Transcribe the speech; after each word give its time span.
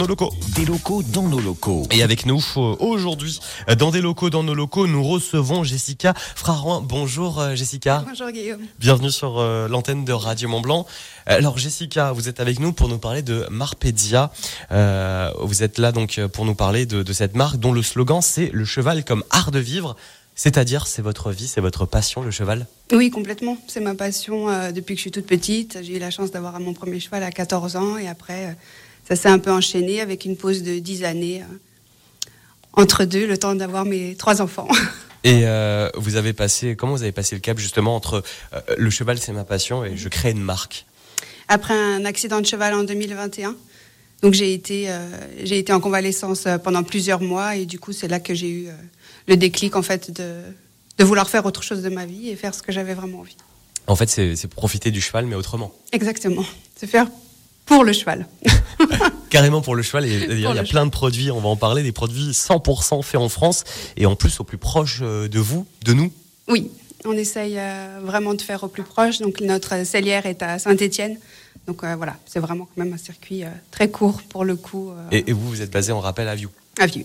nos 0.00 0.06
locaux. 0.06 0.32
Des 0.56 0.64
locaux 0.64 1.02
dans 1.02 1.28
nos 1.28 1.40
locaux. 1.40 1.86
Et 1.90 2.02
avec 2.02 2.24
nous, 2.24 2.42
euh, 2.56 2.74
aujourd'hui, 2.78 3.38
euh, 3.68 3.74
dans 3.74 3.90
des 3.90 4.00
locaux 4.00 4.30
dans 4.30 4.42
nos 4.42 4.54
locaux, 4.54 4.86
nous 4.86 5.04
recevons 5.04 5.62
Jessica 5.62 6.14
Frarouin. 6.16 6.80
Bonjour 6.80 7.38
euh, 7.38 7.54
Jessica. 7.54 8.02
Bonjour 8.08 8.30
Guillaume. 8.30 8.60
Bienvenue 8.78 9.10
sur 9.10 9.38
euh, 9.38 9.68
l'antenne 9.68 10.06
de 10.06 10.12
Radio 10.12 10.48
Mont 10.48 10.62
Blanc. 10.62 10.86
Alors 11.26 11.58
Jessica, 11.58 12.12
vous 12.12 12.30
êtes 12.30 12.40
avec 12.40 12.60
nous 12.60 12.72
pour 12.72 12.88
nous 12.88 12.96
parler 12.96 13.20
de 13.20 13.46
Marpedia. 13.50 14.32
Euh, 14.72 15.30
vous 15.38 15.62
êtes 15.62 15.78
là 15.78 15.92
donc 15.92 16.18
pour 16.32 16.46
nous 16.46 16.54
parler 16.54 16.86
de, 16.86 17.02
de 17.02 17.12
cette 17.12 17.36
marque 17.36 17.58
dont 17.58 17.72
le 17.72 17.82
slogan 17.82 18.22
c'est 18.22 18.50
le 18.54 18.64
cheval 18.64 19.04
comme 19.04 19.22
art 19.30 19.50
de 19.50 19.58
vivre. 19.58 19.96
C'est-à-dire, 20.34 20.86
c'est 20.86 21.02
votre 21.02 21.32
vie, 21.32 21.46
c'est 21.46 21.60
votre 21.60 21.84
passion, 21.84 22.22
le 22.22 22.30
cheval? 22.30 22.66
Oui, 22.92 23.10
complètement. 23.10 23.58
C'est 23.66 23.80
ma 23.80 23.94
passion 23.94 24.48
euh, 24.48 24.72
depuis 24.72 24.94
que 24.94 24.98
je 24.98 25.02
suis 25.02 25.10
toute 25.10 25.26
petite. 25.26 25.78
J'ai 25.82 25.96
eu 25.96 25.98
la 25.98 26.10
chance 26.10 26.30
d'avoir 26.30 26.58
mon 26.60 26.72
premier 26.72 26.98
cheval 26.98 27.22
à 27.22 27.30
14 27.30 27.76
ans 27.76 27.98
et 27.98 28.08
après, 28.08 28.46
euh, 28.46 28.52
ça 29.10 29.16
s'est 29.16 29.28
un 29.28 29.40
peu 29.40 29.50
enchaîné 29.50 30.00
avec 30.00 30.24
une 30.24 30.36
pause 30.36 30.62
de 30.62 30.78
10 30.78 31.02
années 31.04 31.42
euh, 31.42 32.28
entre 32.74 33.04
deux, 33.04 33.26
le 33.26 33.36
temps 33.36 33.56
d'avoir 33.56 33.84
mes 33.84 34.14
trois 34.14 34.40
enfants. 34.40 34.68
Et 35.24 35.42
euh, 35.44 35.90
vous 35.96 36.14
avez 36.14 36.32
passé, 36.32 36.76
comment 36.76 36.92
vous 36.92 37.02
avez 37.02 37.12
passé 37.12 37.34
le 37.34 37.40
cap 37.40 37.58
justement 37.58 37.96
entre 37.96 38.22
euh, 38.54 38.60
le 38.78 38.88
cheval 38.88 39.18
c'est 39.18 39.32
ma 39.32 39.44
passion 39.44 39.84
et 39.84 39.94
je 39.96 40.08
crée 40.08 40.30
une 40.30 40.40
marque? 40.40 40.86
Après 41.48 41.74
un 41.74 42.06
accident 42.06 42.40
de 42.40 42.46
cheval 42.46 42.72
en 42.72 42.84
2021, 42.84 43.54
donc 44.22 44.32
j'ai 44.32 44.54
été, 44.54 44.88
euh, 44.88 45.06
j'ai 45.42 45.58
été 45.58 45.72
en 45.74 45.80
convalescence 45.80 46.46
pendant 46.64 46.84
plusieurs 46.84 47.20
mois 47.20 47.56
et 47.56 47.66
du 47.66 47.78
coup 47.78 47.92
c'est 47.92 48.08
là 48.08 48.18
que 48.18 48.32
j'ai 48.32 48.48
eu 48.48 48.68
le 49.26 49.36
déclic 49.36 49.76
en 49.76 49.82
fait 49.82 50.10
de, 50.10 50.36
de 50.96 51.04
vouloir 51.04 51.28
faire 51.28 51.44
autre 51.44 51.62
chose 51.62 51.82
de 51.82 51.90
ma 51.90 52.06
vie 52.06 52.30
et 52.30 52.36
faire 52.36 52.54
ce 52.54 52.62
que 52.62 52.72
j'avais 52.72 52.94
vraiment 52.94 53.18
envie. 53.18 53.36
En 53.88 53.96
fait, 53.96 54.08
c'est 54.08 54.36
c'est 54.36 54.48
profiter 54.48 54.90
du 54.90 55.00
cheval, 55.00 55.26
mais 55.26 55.34
autrement. 55.34 55.74
Exactement. 55.92 56.44
C'est 56.76 56.86
faire 56.86 57.08
pour 57.66 57.84
le 57.84 57.92
cheval. 57.92 58.26
Carrément 59.30 59.60
pour 59.60 59.74
le 59.76 59.82
cheval. 59.82 60.06
Et 60.06 60.26
il 60.30 60.40
y 60.40 60.46
a 60.46 60.54
le 60.54 60.64
plein 60.64 60.84
de 60.86 60.90
produits, 60.90 61.30
on 61.30 61.40
va 61.40 61.48
en 61.48 61.56
parler, 61.56 61.82
des 61.82 61.92
produits 61.92 62.30
100% 62.32 63.02
faits 63.02 63.20
en 63.20 63.28
France 63.28 63.64
et 63.96 64.06
en 64.06 64.16
plus 64.16 64.40
au 64.40 64.44
plus 64.44 64.58
proche 64.58 65.00
euh, 65.02 65.28
de 65.28 65.38
vous, 65.38 65.66
de 65.84 65.92
nous. 65.92 66.12
Oui, 66.48 66.70
on 67.04 67.12
essaye 67.12 67.54
euh, 67.58 68.00
vraiment 68.02 68.34
de 68.34 68.42
faire 68.42 68.64
au 68.64 68.68
plus 68.68 68.82
proche. 68.82 69.18
Donc 69.18 69.40
notre 69.40 69.86
cellière 69.86 70.26
est 70.26 70.42
à 70.42 70.58
Saint-Étienne. 70.58 71.16
Donc 71.66 71.84
euh, 71.84 71.94
voilà, 71.96 72.16
c'est 72.26 72.40
vraiment 72.40 72.64
quand 72.64 72.82
même 72.84 72.92
un 72.92 72.96
circuit 72.98 73.44
euh, 73.44 73.48
très 73.70 73.88
court 73.88 74.22
pour 74.28 74.44
le 74.44 74.56
coup 74.56 74.90
euh, 74.90 74.94
Et, 75.12 75.30
et 75.30 75.32
vous, 75.32 75.48
vous 75.48 75.62
êtes 75.62 75.70
basé 75.70 75.92
en 75.92 76.00
rappel 76.00 76.26
à 76.26 76.34
View. 76.34 76.48
à 76.78 76.86
Vieux. 76.86 77.04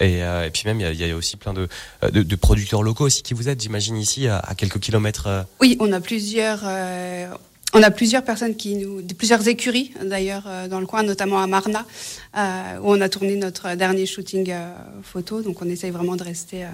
Et, 0.00 0.22
euh, 0.24 0.46
et 0.46 0.50
puis 0.50 0.62
même, 0.66 0.80
il 0.80 0.82
y 0.82 0.86
a- 0.86 0.92
il 0.92 1.06
y, 1.06 1.10
a 1.10 1.16
aussi 1.16 1.36
plein 1.36 1.52
de, 1.54 1.68
de, 2.10 2.22
de 2.22 2.36
producteurs 2.36 2.82
locaux 2.82 3.04
aussi 3.04 3.22
qui 3.22 3.34
vous 3.34 3.48
aident, 3.48 3.60
j'imagine, 3.60 3.96
ici, 3.96 4.26
à, 4.26 4.38
à 4.38 4.54
quelques 4.56 4.80
kilomètres. 4.80 5.46
Oui, 5.60 5.76
on 5.80 5.92
a 5.92 6.00
plusieurs. 6.00 6.60
On 7.72 7.82
a 7.82 7.90
plusieurs 7.90 8.24
personnes 8.24 8.54
qui 8.54 8.74
nous, 8.76 9.02
plusieurs 9.16 9.46
écuries 9.48 9.92
d'ailleurs 10.04 10.44
euh, 10.46 10.68
dans 10.68 10.80
le 10.80 10.86
coin, 10.86 11.02
notamment 11.02 11.40
à 11.40 11.46
Marna, 11.46 11.84
euh, 12.36 12.78
où 12.82 12.92
on 12.92 13.00
a 13.00 13.08
tourné 13.08 13.36
notre 13.36 13.74
dernier 13.74 14.06
shooting 14.06 14.50
euh, 14.50 14.72
photo. 15.02 15.42
Donc 15.42 15.62
on 15.62 15.68
essaye 15.68 15.90
vraiment 15.90 16.16
de 16.16 16.24
rester 16.24 16.64
euh, 16.64 16.68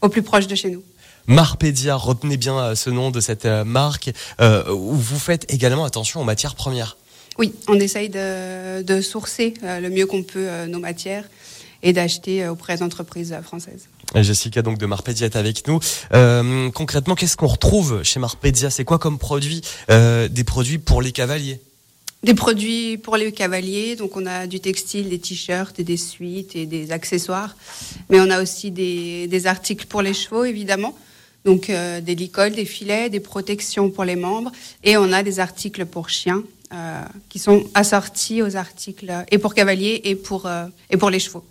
au 0.00 0.08
plus 0.08 0.22
proche 0.22 0.46
de 0.46 0.54
chez 0.54 0.70
nous. 0.70 0.82
Marpedia, 1.26 1.94
retenez 1.94 2.36
bien 2.36 2.74
ce 2.74 2.90
nom 2.90 3.12
de 3.12 3.20
cette 3.20 3.44
marque, 3.44 4.10
où 4.40 4.94
vous 4.96 5.18
faites 5.20 5.52
également 5.52 5.84
attention 5.84 6.20
aux 6.20 6.24
matières 6.24 6.56
premières. 6.56 6.96
Oui, 7.38 7.54
on 7.68 7.78
essaye 7.78 8.08
de, 8.08 8.82
de 8.82 9.00
sourcer 9.00 9.54
le 9.62 9.88
mieux 9.88 10.06
qu'on 10.06 10.24
peut 10.24 10.66
nos 10.66 10.80
matières 10.80 11.24
et 11.84 11.92
d'acheter 11.92 12.48
auprès 12.48 12.78
d'entreprises 12.78 13.36
françaises. 13.44 13.86
Jessica 14.20 14.60
donc 14.60 14.78
de 14.78 14.86
Marpedia 14.86 15.26
est 15.26 15.36
avec 15.36 15.66
nous. 15.66 15.80
Euh, 16.12 16.70
concrètement, 16.70 17.14
qu'est-ce 17.14 17.36
qu'on 17.36 17.46
retrouve 17.46 18.02
chez 18.02 18.20
Marpedia? 18.20 18.68
C'est 18.68 18.84
quoi 18.84 18.98
comme 18.98 19.18
produit 19.18 19.62
Euh, 19.90 20.28
Des 20.28 20.44
produits 20.44 20.78
pour 20.78 21.00
les 21.00 21.12
cavaliers? 21.12 21.60
Des 22.22 22.34
produits 22.34 22.98
pour 22.98 23.16
les 23.16 23.32
cavaliers, 23.32 23.96
donc 23.96 24.16
on 24.16 24.26
a 24.26 24.46
du 24.46 24.60
textile, 24.60 25.08
des 25.08 25.18
t-shirts 25.18 25.80
et 25.80 25.84
des 25.84 25.96
suites 25.96 26.54
et 26.54 26.66
des 26.66 26.92
accessoires, 26.92 27.56
mais 28.10 28.20
on 28.20 28.30
a 28.30 28.40
aussi 28.40 28.70
des, 28.70 29.46
articles 29.46 29.86
pour 29.86 30.02
les 30.02 30.14
chevaux 30.14 30.44
évidemment, 30.44 30.96
donc 31.44 31.68
euh, 31.68 32.00
des 32.00 32.14
licoles, 32.14 32.52
des 32.52 32.64
filets, 32.64 33.10
des 33.10 33.18
protections 33.18 33.90
pour 33.90 34.04
les 34.04 34.14
membres, 34.14 34.52
et 34.84 34.96
on 34.96 35.12
a 35.12 35.24
des 35.24 35.40
articles 35.40 35.84
pour 35.86 36.10
chiens 36.10 36.44
qui 37.28 37.38
sont 37.38 37.64
assortis 37.74 38.40
aux 38.40 38.56
articles 38.56 39.12
et 39.30 39.36
pour 39.36 39.52
cavaliers 39.52 40.00
et 40.04 40.14
pour 40.14 40.48
et 40.88 40.96
pour 40.96 41.10
les 41.10 41.18
chevaux. 41.18 41.44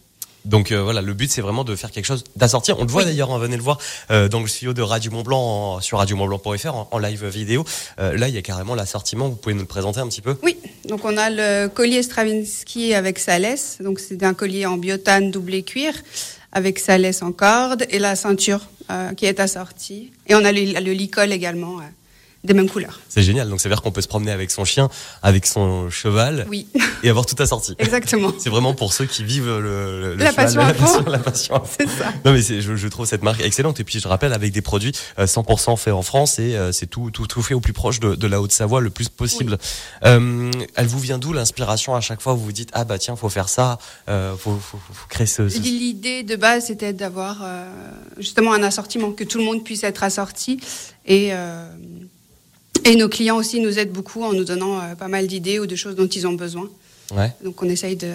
Donc 0.46 0.72
euh, 0.72 0.82
voilà, 0.82 1.02
le 1.02 1.14
but 1.14 1.32
c'est 1.32 1.42
vraiment 1.42 1.64
de 1.64 1.76
faire 1.76 1.92
quelque 1.92 2.06
chose, 2.06 2.24
d'assortir. 2.36 2.80
On 2.80 2.84
le 2.84 2.90
voit 2.90 3.02
Oui. 3.04 3.08
d'ailleurs, 3.08 3.30
on 3.30 3.38
venait 3.38 3.58
le 3.58 3.62
voir 3.64 3.78
euh, 4.10 4.28
dans 4.28 4.40
le 4.40 4.48
studio 4.48 4.74
de 4.74 4.82
Radio 4.82 5.12
Mont 5.12 5.22
Blanc 5.22 5.40
en- 5.76 5.82
sur 5.82 6.00
radiomontblanc.fr 6.00 6.76
en, 6.76 6.88
en 6.92 6.98
live 6.98 7.26
vidéo. 7.28 7.64
Euh, 8.00 8.18
là, 8.18 8.28
il 8.28 8.34
y 8.36 8.38
a 8.38 8.42
carrément 8.42 8.74
l'assortiment. 8.76 9.30
Vous 9.30 9.36
pouvez 9.36 9.54
nous 9.54 9.62
le 9.62 9.68
présenter 9.68 10.00
un 10.00 10.08
petit 10.08 10.22
peu? 10.22 10.36
Oui, 10.44 10.58
donc 10.88 11.06
on 11.06 11.16
a 11.18 11.30
le 11.30 11.68
collier 11.68 12.02
Stravinsky 12.02 12.94
avec 12.94 13.20
sa 13.20 13.38
laisse, 13.40 13.78
donc 13.84 14.00
c'est 14.00 14.24
un 14.24 14.34
collier 14.34 14.66
en 14.66 14.78
biotane 14.78 15.32
doublé 15.32 15.64
cuir 15.64 15.94
avec 16.54 16.80
sa 16.80 16.98
laisse 16.98 17.22
en 17.22 17.32
corde 17.32 17.86
et 17.90 18.00
la 18.00 18.16
ceinture 18.16 18.62
euh, 18.90 19.14
qui 19.14 19.26
est 19.26 19.40
assortie. 19.40 20.12
Et 20.28 20.36
on 20.36 20.44
a 20.44 20.52
le, 20.52 20.80
le 20.80 20.92
licol 20.94 21.32
également 21.32 21.78
des 22.44 22.54
mêmes 22.54 22.70
couleurs. 22.70 23.00
C'est 23.10 23.22
génial. 23.22 23.50
Donc 23.50 23.62
ça 23.62 23.70
veut 23.70 23.76
dire 23.76 23.82
qu'on 23.84 23.92
peut 23.92 24.02
se 24.02 24.08
promener 24.08 24.32
avec 24.32 24.50
son 24.52 24.66
chien, 24.66 24.90
avec 25.22 25.46
son 25.46 25.90
cheval 25.90 26.46
Oui, 26.50 26.68
et 27.04 27.10
avoir 27.10 27.26
tout 27.26 27.36
assorti. 27.40 27.76
exactement. 27.78 28.34
C'est 28.40 28.50
vraiment 28.50 28.74
pour 28.74 28.94
ceux 28.94 29.06
qui 29.06 29.24
vivent 29.24 29.46
le, 29.60 30.16
le 30.16 30.16
La 30.16 30.32
cheval, 30.32 30.76
passion 30.76 31.04
la 31.08 31.20
passion, 31.20 31.54
la. 31.56 31.62
C'est 31.78 31.88
ça. 31.90 32.06
Non 32.26 32.34
mais 32.34 32.42
je, 32.42 32.76
je 32.76 32.88
trouve 32.88 33.06
cette 33.06 33.22
marque 33.24 33.42
excellente 33.42 33.80
et 33.80 33.84
puis 33.84 34.00
je 34.00 34.08
rappelle 34.08 34.34
avec 34.34 34.52
des 34.52 34.62
produits 34.62 34.94
euh, 35.20 35.26
100% 35.26 35.78
faits 35.78 35.94
en 35.94 36.02
France 36.02 36.40
et 36.40 36.56
euh, 36.56 36.72
c'est 36.72 36.88
tout, 36.88 37.12
tout 37.12 37.28
tout 37.28 37.42
fait 37.44 37.54
au 37.54 37.60
plus 37.60 37.74
proche 37.74 38.00
de, 38.00 38.16
de 38.16 38.28
la 38.28 38.42
Haute-Savoie 38.42 38.82
le 38.82 38.90
plus 38.90 39.10
possible. 39.10 39.58
Euh, 40.06 40.50
elle 40.76 40.88
vous 40.88 41.00
vient 41.00 41.18
d'où 41.18 41.34
l'inspiration 41.34 41.96
à 41.96 42.02
chaque 42.02 42.22
fois? 42.22 42.34
Où 42.34 42.38
vous 42.38 42.46
vous 42.46 42.52
dites 42.52 42.70
ah 42.74 42.86
bah 42.86 42.98
tiens 42.98 43.16
faut 43.16 43.30
faire 43.30 43.50
ça, 43.50 43.78
euh, 44.10 44.36
faut, 44.36 44.56
faut, 44.56 44.78
faut- 44.78 44.94
faut 44.94 45.08
créer 45.10 45.28
ce, 45.28 45.48
ce- 45.48 45.60
L'idée 45.60 46.24
de 46.24 46.36
base, 46.36 46.66
c'était 46.66 46.94
d'avoir 46.94 47.42
euh, 47.44 47.68
justement 48.18 48.54
un 48.54 48.64
assortiment, 48.64 49.12
que 49.12 49.24
tout 49.24 49.38
le 49.38 49.44
monde 49.44 49.64
puisse 49.64 49.84
être 49.84 50.04
assorti. 50.04 50.60
Et, 51.06 51.30
euh, 51.32 51.68
et 52.86 52.96
nos 52.96 53.10
clients 53.10 53.38
aussi 53.38 53.60
nous 53.60 53.78
aident 53.80 53.92
beaucoup 53.92 54.24
en 54.24 54.34
nous 54.34 54.44
donnant 54.44 54.80
euh, 54.80 54.96
pas 54.96 55.08
mal 55.08 55.28
d'idées 55.28 55.60
ou 55.60 55.66
de 55.68 55.76
choses 55.76 55.96
dont 55.96 56.08
ils 56.08 56.26
ont 56.28 56.34
besoin. 56.34 56.70
ouais. 57.16 57.32
Donc 57.44 57.62
on 57.62 57.70
essaye 57.70 57.96
de, 57.96 58.14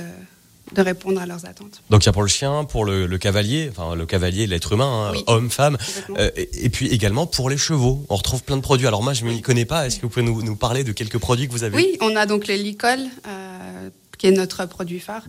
de 0.74 0.82
répondre 0.82 1.20
à 1.20 1.26
leurs 1.26 1.44
attentes. 1.46 1.82
Donc 1.90 2.02
il 2.04 2.06
y 2.06 2.08
a 2.08 2.12
pour 2.12 2.22
le 2.22 2.28
chien, 2.28 2.64
pour 2.64 2.84
le, 2.84 3.06
le 3.06 3.18
cavalier, 3.18 3.68
enfin 3.70 3.94
le 3.94 4.06
cavalier, 4.06 4.46
l'être 4.46 4.72
humain, 4.72 5.08
hein, 5.08 5.12
Oui. 5.14 5.24
homme, 5.28 5.50
femme, 5.50 5.76
euh, 6.18 6.30
et, 6.36 6.64
et 6.66 6.68
puis 6.68 6.88
également 6.88 7.26
pour 7.26 7.48
les 7.50 7.56
chevaux. 7.58 8.04
On 8.08 8.16
retrouve 8.16 8.42
plein 8.42 8.56
de 8.56 8.62
produits. 8.62 8.86
Alors 8.86 9.02
moi 9.02 9.12
je 9.12 9.24
m'y 9.24 9.40
connais 9.42 9.64
pas. 9.64 9.86
Est-ce 9.86 9.96
que 9.96 10.02
vous 10.02 10.08
pouvez 10.08 10.24
nous, 10.26 10.42
nous 10.42 10.56
parler 10.56 10.82
de 10.84 10.92
quelques 10.92 11.18
produits 11.18 11.46
que 11.46 11.52
vous 11.52 11.62
avez 11.64 11.76
Oui, 11.76 11.96
on 12.00 12.16
a 12.16 12.26
donc 12.26 12.48
le 12.48 12.54
licol, 12.54 12.98
euh, 13.28 13.88
qui 14.18 14.26
est 14.26 14.32
notre 14.32 14.66
produit 14.66 14.98
phare. 15.00 15.24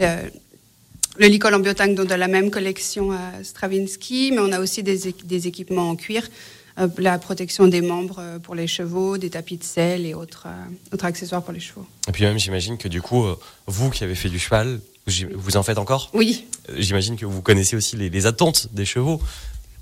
Euh, 0.00 0.22
le 1.18 1.26
licol 1.26 1.54
en 1.54 1.58
biotane, 1.58 1.94
donc 1.94 2.08
de 2.08 2.14
la 2.14 2.28
même 2.28 2.50
collection 2.50 3.10
Stravinsky, 3.42 4.30
mais 4.32 4.38
on 4.38 4.52
a 4.52 4.60
aussi 4.60 4.82
des, 4.82 5.08
équ- 5.08 5.24
des 5.26 5.46
équipements 5.48 5.90
en 5.90 5.96
cuir, 5.96 6.26
la 6.98 7.18
protection 7.18 7.66
des 7.68 7.80
membres 7.80 8.18
euh, 8.20 8.38
pour 8.38 8.54
les 8.54 8.66
chevaux, 8.66 9.18
des 9.18 9.30
tapis 9.30 9.56
de 9.56 9.64
selle 9.64 10.06
et 10.06 10.14
autres, 10.14 10.44
euh, 10.46 10.94
autres 10.94 11.04
accessoires 11.04 11.42
pour 11.42 11.52
les 11.52 11.60
chevaux. 11.60 11.86
Et 12.08 12.12
puis 12.12 12.24
même 12.24 12.38
j'imagine 12.38 12.76
que 12.78 12.88
du 12.88 13.02
coup 13.02 13.24
euh, 13.24 13.36
vous 13.66 13.90
qui 13.90 14.04
avez 14.04 14.14
fait 14.14 14.28
du 14.28 14.38
cheval, 14.38 14.80
vous 15.34 15.56
en 15.56 15.62
faites 15.62 15.78
encore? 15.78 16.10
Oui, 16.14 16.46
Euh, 16.68 16.74
J'imagine 16.78 17.16
que 17.16 17.26
vous 17.26 17.42
connaissez 17.42 17.74
aussi 17.76 17.96
les, 17.96 18.10
les 18.10 18.26
attentes 18.26 18.68
des 18.72 18.84
chevaux. 18.84 19.20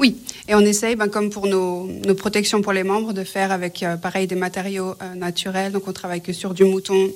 oui. 0.00 0.16
Et 0.48 0.54
on 0.54 0.60
essaye, 0.60 0.97
ben, 0.97 1.08
comme 1.08 1.28
pour 1.28 1.47
nos, 1.47 1.84
nos 1.87 2.14
protections 2.14 2.62
pour 2.62 2.72
les 2.72 2.84
membres, 2.84 3.12
de 3.12 3.25
faire 3.25 3.50
avec, 3.53 3.82
euh, 3.82 3.97
pareil, 3.97 4.26
des 4.26 4.37
matériaux 4.37 4.94
euh, 5.03 5.14
naturels. 5.14 5.72
Donc 5.72 5.87
on 5.88 5.92
travaille 5.92 6.22
que 6.22 6.32
sur 6.32 6.54
du 6.54 6.64
mouton 6.64 7.10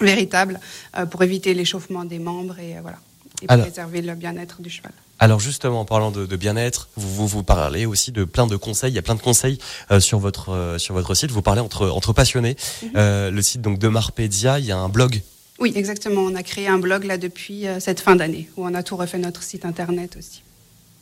véritable 0.00 0.58
euh, 0.98 1.06
pour 1.06 1.22
éviter 1.22 1.54
l'échauffement 1.54 2.04
des 2.04 2.18
membres 2.18 2.58
et 2.58 2.76
euh, 2.76 2.80
voilà. 2.82 2.98
Et 3.42 3.46
Alors- 3.48 3.66
préserver 3.66 4.02
le 4.02 4.14
bien-être 4.14 4.62
du 4.62 4.70
cheval. 4.70 4.92
Alors 5.18 5.40
justement, 5.40 5.80
en 5.80 5.84
parlant 5.86 6.10
de, 6.10 6.26
de 6.26 6.36
bien-être, 6.36 6.88
vous, 6.96 7.08
vous 7.14 7.26
vous 7.26 7.42
parlez 7.42 7.86
aussi 7.86 8.12
de 8.12 8.24
plein 8.24 8.46
de 8.46 8.56
conseils. 8.56 8.92
Il 8.92 8.96
y 8.96 8.98
a 8.98 9.02
plein 9.02 9.14
de 9.14 9.20
conseils 9.22 9.58
euh, 9.90 9.98
sur 10.00 10.18
votre 10.18 10.50
euh, 10.50 10.78
sur 10.78 10.94
votre 10.94 11.14
site. 11.14 11.30
Vous 11.30 11.42
parlez 11.42 11.60
entre 11.62 11.88
entre 11.88 12.12
passionnés. 12.12 12.56
Euh, 12.96 13.30
le 13.30 13.42
site 13.42 13.62
donc 13.62 13.78
de 13.78 13.88
Marpedia, 13.88 14.58
il 14.58 14.66
y 14.66 14.72
a 14.72 14.78
un 14.78 14.88
blog. 14.90 15.22
Oui, 15.58 15.72
exactement. 15.74 16.20
On 16.20 16.34
a 16.34 16.42
créé 16.42 16.68
un 16.68 16.78
blog 16.78 17.04
là 17.04 17.16
depuis 17.16 17.66
euh, 17.66 17.80
cette 17.80 18.00
fin 18.00 18.14
d'année 18.14 18.50
où 18.58 18.66
on 18.66 18.74
a 18.74 18.82
tout 18.82 18.96
refait 18.96 19.16
notre 19.18 19.42
site 19.42 19.64
internet 19.64 20.16
aussi. 20.18 20.42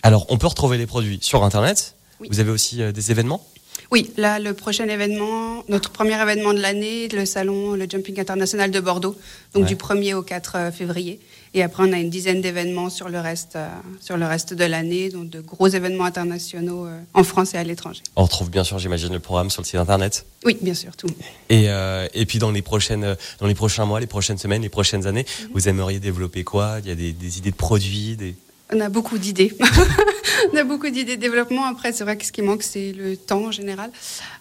Alors 0.05 0.27
on 0.29 0.39
peut 0.39 0.47
retrouver 0.47 0.79
les 0.79 0.87
produits 0.87 1.19
sur 1.23 1.43
internet. 1.43 1.97
Oui. 2.21 2.29
Vous 2.31 2.39
avez 2.39 2.51
aussi 2.53 2.83
euh, 2.83 2.93
des 2.93 3.11
événements? 3.11 3.45
Oui, 3.91 4.11
là, 4.17 4.39
le 4.39 4.55
prochain 4.55 4.89
événement, 4.89 5.63
notre 5.69 5.91
premier 5.91 6.21
événement 6.21 6.53
de 6.53 6.61
l'année, 6.61 7.09
le 7.09 7.27
salon, 7.27 7.75
le 7.75 7.87
Jumping 7.89 8.19
International 8.19 8.71
de 8.71 8.81
Bordeaux, 8.81 9.17
donc 9.53 9.65
Ouais. 9.65 9.69
du 9.69 9.77
1er 9.77 10.15
au 10.15 10.23
4 10.23 10.57
euh, 10.57 10.71
février. 10.73 11.21
Et 11.53 11.63
après, 11.63 11.85
on 11.87 11.93
a 11.93 11.99
une 11.99 12.11
dizaine 12.11 12.41
d'événements 12.41 12.91
sur 12.91 13.09
le 13.09 13.21
reste, 13.21 13.55
euh, 13.57 13.69
sur 14.01 14.17
le 14.17 14.27
reste 14.27 14.55
de 14.55 14.65
l'année, 14.65 15.11
donc 15.11 15.29
de 15.31 15.41
gros 15.41 15.69
événements 15.69 16.05
internationaux 16.05 16.87
euh, 16.87 16.99
en 17.15 17.23
France 17.23 17.55
et 17.55 17.59
à 17.59 17.63
l'étranger. 17.65 18.01
On 18.17 18.25
retrouve 18.25 18.51
bien 18.51 18.65
sûr, 18.65 18.79
j'imagine, 18.79 19.13
le 19.13 19.21
programme 19.21 19.51
sur 19.51 19.63
le 19.63 19.67
site 19.67 19.77
internet. 19.77 20.27
Oui, 20.45 20.57
bien 20.61 20.75
sûr, 20.75 20.97
tout. 20.97 21.07
Et, 21.49 21.69
euh, 21.69 22.09
et 22.15 22.27
puis 22.27 22.39
dans 22.41 22.51
les 22.51 22.63
prochaines, 22.63 23.17
dans 23.39 23.47
les 23.47 23.55
prochains 23.55 23.85
mois, 23.85 24.01
les 24.01 24.07
prochaines 24.09 24.39
semaines, 24.39 24.63
les 24.63 24.69
prochaines 24.69 25.07
années, 25.07 25.27
Mhm. 25.43 25.49
vous 25.53 25.69
aimeriez 25.69 26.01
développer 26.01 26.43
quoi? 26.43 26.79
Il 26.83 26.89
y 26.89 26.93
a 26.93 26.97
des, 26.97 27.13
des 27.13 27.39
idées 27.39 27.51
de 27.53 27.57
produits, 27.57 28.17
des. 28.17 28.35
On 28.73 28.81
a 28.81 28.89
beaucoup 28.89 29.19
d'idées. 29.19 29.57
on 30.53 30.57
a 30.57 30.65
beaucoup 30.65 30.89
d'idées 30.89 31.17
de 31.17 31.21
développement. 31.21 31.65
Après, 31.67 31.93
c'est 31.93 32.05
vrai 32.05 32.17
que 32.17 32.25
ce 32.25 32.33
qui 32.33 32.43
manque, 32.43 32.63
c'est 32.63 32.93
le 32.93 33.17
temps 33.17 33.45
en 33.45 33.51
général. 33.51 33.91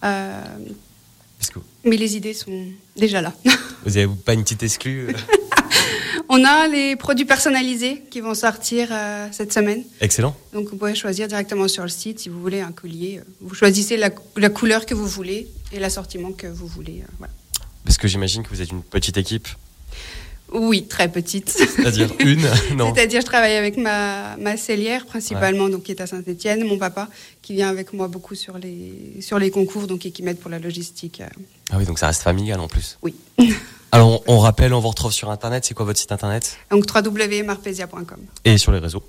Euh, 0.03 0.41
que 1.53 1.59
mais 1.83 1.97
les 1.97 2.15
idées 2.15 2.33
sont 2.33 2.67
déjà 2.95 3.21
là. 3.21 3.33
vous 3.85 3.97
avez 3.97 4.07
pas 4.07 4.33
une 4.33 4.43
petite 4.43 4.63
exclue 4.63 5.09
euh 5.09 5.13
On 6.29 6.43
a 6.45 6.67
les 6.67 6.95
produits 6.95 7.25
personnalisés 7.25 8.01
qui 8.09 8.21
vont 8.21 8.33
sortir 8.33 8.87
euh, 8.91 9.27
cette 9.31 9.51
semaine. 9.51 9.83
Excellent. 9.99 10.35
Donc 10.53 10.69
vous 10.69 10.77
pouvez 10.77 10.95
choisir 10.95 11.27
directement 11.27 11.67
sur 11.67 11.83
le 11.83 11.89
site 11.89 12.19
si 12.19 12.29
vous 12.29 12.39
voulez 12.39 12.61
un 12.61 12.71
collier. 12.71 13.19
Vous 13.41 13.53
choisissez 13.53 13.97
la, 13.97 14.09
la 14.37 14.49
couleur 14.49 14.85
que 14.85 14.95
vous 14.95 15.07
voulez 15.07 15.47
et 15.73 15.79
l'assortiment 15.79 16.31
que 16.31 16.47
vous 16.47 16.65
voulez. 16.65 17.01
euh, 17.03 17.11
voilà. 17.17 17.33
Parce 17.83 17.97
que 17.97 18.07
j'imagine 18.07 18.43
que 18.43 18.49
vous 18.49 18.61
êtes 18.61 18.71
une 18.71 18.81
petite 18.83 19.17
équipe, 19.17 19.47
Oui, 20.53 20.85
très 20.87 21.09
petite. 21.11 21.49
c'est-à-dire 21.49 22.09
une. 22.19 22.47
Non. 22.75 22.93
C'est-à-dire, 22.93 23.21
je 23.21 23.25
travaille 23.25 23.55
avec 23.55 23.75
ma, 23.77 24.37
ma 24.37 24.55
cellière 24.55 25.05
principalement, 25.05 25.67
donc 25.67 25.83
qui 25.83 25.91
est 25.91 25.99
à 26.01 26.07
Saint-Etienne, 26.07 26.63
mon 26.65 26.77
papa, 26.77 27.09
qui 27.41 27.53
vient 27.53 27.69
avec 27.69 27.91
moi 27.91 28.07
beaucoup 28.07 28.35
sur 28.35 28.57
les, 28.59 29.17
sur 29.21 29.39
les 29.39 29.49
concours, 29.51 29.87
donc 29.87 30.05
et 30.05 30.11
qui 30.11 30.21
m'aide 30.23 30.37
pour 30.37 30.51
la 30.51 30.59
logistique. 30.59 31.21
euh. 31.21 31.25
Ah 31.71 31.75
oui, 31.79 31.85
donc 31.85 31.97
ça 31.99 32.07
reste 32.07 32.21
familial 32.21 32.59
en 32.59 32.67
plus. 32.67 32.97
Oui. 33.01 33.15
Alors 33.91 34.23
on, 34.27 34.35
on 34.35 34.39
rappelle, 34.39 34.73
on 34.73 34.79
vous 34.79 34.89
retrouve 34.89 35.11
sur 35.11 35.29
internet. 35.29 35.65
C'est 35.65 35.73
quoi 35.73 35.85
votre 35.85 35.99
site 35.99 36.11
internet? 36.11 36.57
Donc 36.71 36.85
www.marpesia.com. 36.93 38.19
Et 38.45 38.57
sur 38.57 38.71
les 38.71 38.79
réseaux. 38.79 39.03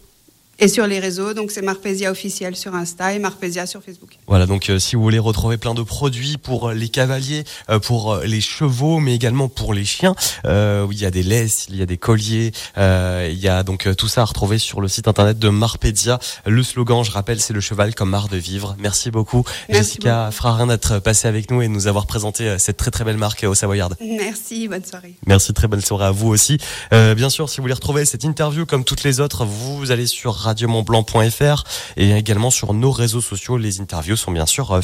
Et 0.60 0.68
sur 0.68 0.86
les 0.86 1.00
réseaux, 1.00 1.34
donc 1.34 1.50
c'est 1.50 1.62
Marpesia 1.62 2.10
officiel 2.10 2.54
sur 2.56 2.74
Insta 2.74 3.12
et 3.12 3.18
Marpesia 3.18 3.66
sur 3.66 3.82
Facebook. 3.82 4.18
Voilà, 4.26 4.46
donc 4.46 4.70
euh, 4.70 4.78
si 4.78 4.96
vous 4.96 5.02
voulez 5.02 5.18
retrouver 5.18 5.56
plein 5.56 5.74
de 5.74 5.82
produits 5.82 6.36
pour 6.36 6.68
euh, 6.68 6.74
les 6.74 6.88
cavaliers, 6.88 7.44
euh, 7.70 7.78
pour 7.78 8.18
les 8.18 8.40
chevaux, 8.40 9.00
mais 9.00 9.14
également 9.14 9.48
pour 9.48 9.74
les 9.74 9.84
chiens, 9.84 10.14
euh, 10.44 10.86
il 10.90 11.00
y 11.00 11.06
a 11.06 11.10
des 11.10 11.22
laisses, 11.22 11.66
il 11.68 11.76
y 11.76 11.82
a 11.82 11.86
des 11.86 11.96
colliers, 11.96 12.52
euh, 12.78 13.28
il 13.30 13.38
y 13.38 13.48
a 13.48 13.62
donc 13.62 13.88
tout 13.96 14.08
ça 14.08 14.22
à 14.22 14.24
retrouver 14.24 14.58
sur 14.58 14.80
le 14.80 14.88
site 14.88 15.08
internet 15.08 15.38
de 15.38 15.48
Marpedia. 15.48 16.18
Le 16.46 16.62
slogan, 16.62 17.04
je 17.04 17.10
rappelle, 17.10 17.40
c'est 17.40 17.52
le 17.52 17.60
cheval 17.60 17.94
comme 17.94 18.14
art 18.14 18.28
de 18.28 18.36
vivre. 18.36 18.76
Merci 18.78 19.10
beaucoup, 19.10 19.44
Merci 19.68 19.94
Jessica 19.94 20.30
Frarin 20.30 20.66
d'être 20.66 21.00
passée 21.00 21.28
avec 21.28 21.50
nous 21.50 21.62
et 21.62 21.68
de 21.68 21.72
nous 21.72 21.86
avoir 21.86 22.06
présenté 22.06 22.58
cette 22.58 22.76
très 22.76 22.90
très 22.90 23.04
belle 23.04 23.16
marque 23.16 23.44
au 23.44 23.54
Savoyard. 23.54 23.90
Merci, 24.00 24.68
bonne 24.68 24.84
soirée. 24.84 25.14
Merci, 25.26 25.52
très 25.52 25.68
bonne 25.68 25.80
soirée 25.80 26.06
à 26.06 26.10
vous 26.10 26.28
aussi. 26.28 26.58
Euh, 26.92 27.14
bien 27.14 27.30
sûr, 27.30 27.48
si 27.48 27.56
vous 27.58 27.62
voulez 27.62 27.74
retrouver 27.74 28.04
cette 28.04 28.24
interview 28.24 28.66
comme 28.66 28.84
toutes 28.84 29.04
les 29.04 29.20
autres, 29.20 29.44
vous 29.44 29.90
allez 29.90 30.06
sur 30.06 30.43
radiomontblanc.fr 30.44 31.64
et 31.96 32.12
également 32.12 32.50
sur 32.50 32.74
nos 32.74 32.90
réseaux 32.90 33.20
sociaux. 33.20 33.56
Les 33.56 33.80
interviews 33.80 34.16
sont 34.16 34.32
bien 34.32 34.46
sûr 34.46 34.72
euh, 34.72 34.80